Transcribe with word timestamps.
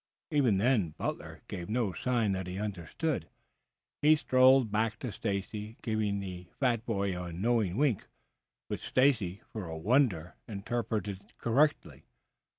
Even 0.31 0.57
then 0.57 0.95
Butler 0.97 1.43
gave 1.47 1.69
no 1.69 1.93
sign 1.93 2.31
that 2.31 2.47
he 2.47 2.57
understood. 2.57 3.27
He 4.01 4.15
strolled 4.15 4.71
back 4.71 4.97
to 4.97 5.11
Stacy, 5.11 5.77
giving 5.83 6.19
the 6.19 6.47
fat 6.59 6.87
boy 6.87 7.15
a 7.21 7.31
knowing 7.31 7.77
wink, 7.77 8.07
which 8.67 8.81
Stacy, 8.83 9.43
for 9.53 9.67
a 9.67 9.77
wonder, 9.77 10.33
interpreted 10.47 11.37
correctly. 11.37 12.07